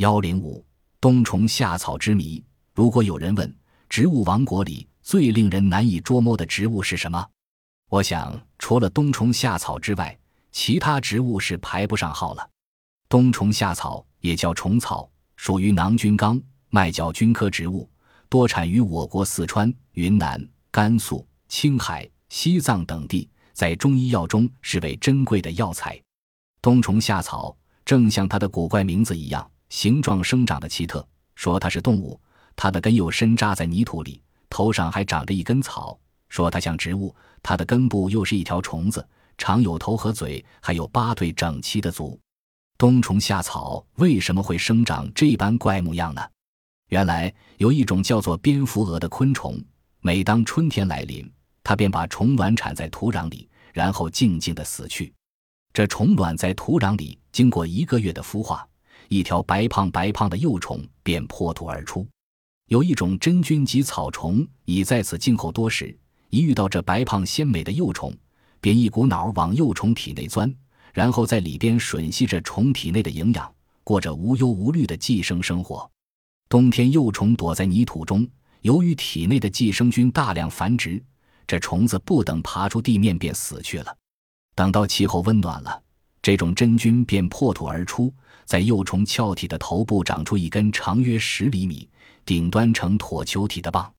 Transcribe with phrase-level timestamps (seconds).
[0.00, 0.64] 幺零五
[0.98, 2.42] 冬虫夏草之谜。
[2.72, 3.54] 如果有人问，
[3.86, 7.22] 植物王国里最令人难以捉摸的植物是什么？
[7.90, 10.18] 我想，除了冬虫夏草之外，
[10.52, 12.48] 其他植物是排不上号了。
[13.10, 16.40] 冬虫夏草也叫虫草，属于囊菌纲
[16.70, 17.86] 麦角菌科植物，
[18.30, 26.00] 多产于我国四川、云南、甘肃、青海、西藏等地，在中医药中是为珍贵的药材。
[26.62, 27.54] 冬虫夏草
[27.84, 31.04] 正像它的古怪名字一样，形状生长的奇特。
[31.34, 32.20] 说它是动物，
[32.54, 35.98] 它的根又深扎在泥土里，头上还长着一根草。
[36.28, 39.04] 说它像植物，它的根部又是一条虫子，
[39.38, 42.20] 长有头和嘴，还有八对整齐的足。
[42.76, 46.22] 冬虫夏草为什么会生长这般怪模样呢？
[46.88, 49.58] 原来有一种叫做蝙蝠蛾的昆虫，
[50.00, 51.30] 每当春天来临，
[51.62, 55.12] 它便把虫卵产在土壤里，然后静静地死去。
[55.72, 58.66] 这虫卵在土壤里经过一个月的孵化，
[59.10, 62.06] 一条白胖白胖的幼虫便破土而出。
[62.68, 65.98] 有一种真菌及草虫已在此静候多时，
[66.28, 68.16] 一遇到这白胖鲜美的幼虫，
[68.60, 70.54] 便一股脑往幼虫体内钻。
[70.94, 75.90] 然后在里边吮吸着虫体内的营养，过着无忧无虑的寄生生活。
[76.48, 78.28] 冬天，幼虫躲在泥土中，
[78.60, 81.02] 由于体内的寄生菌大量繁殖，
[81.48, 83.96] 这虫子不等爬出地面便死去了。
[84.54, 85.82] 等到气候温暖了，
[86.22, 88.12] 这种真菌便破土而出，
[88.44, 91.88] 在幼虫鞘体的头部长出一根长约十厘米、
[92.24, 93.92] 顶端呈椭球体的棒，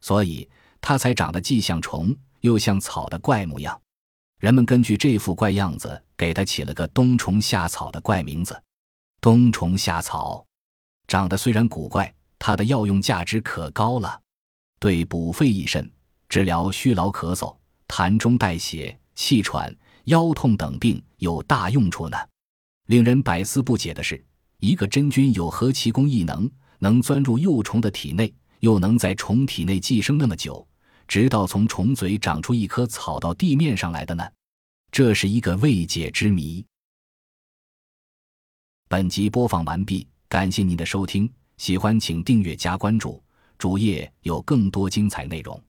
[0.00, 0.48] 所以
[0.80, 3.78] 它才长得既像虫又像草的怪模样。
[4.40, 8.62] 人们根据这副怪样子，给它起了个“冬虫夏草”的怪名字。
[9.20, 10.46] 冬虫夏草
[11.08, 14.20] 长得虽然古怪，它的药用价值可高了，
[14.78, 15.90] 对补肺益肾、
[16.28, 17.56] 治疗虚劳咳嗽、
[17.88, 19.74] 痰中带血、气喘、
[20.08, 22.16] 腰痛等病有大用处呢。
[22.86, 24.22] 令人百思不解的是，
[24.58, 30.66] 一个真菌有何奇功异能，能钻入幼虫的体内，又能在虫体内寄生那么久？
[31.06, 34.26] 直到从虫嘴长出一棵草到地面上来的呢？
[34.90, 36.64] 这是一个未解之谜。
[38.88, 43.22] 本集播放完毕，感谢您的收听，喜欢请订阅加关注，
[43.58, 45.62] 主页有更多精彩内容。